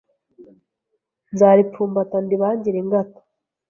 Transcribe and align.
Nzaripfumbata 1.33 2.15
ndibangire 2.23 2.69
ingata 2.83 3.21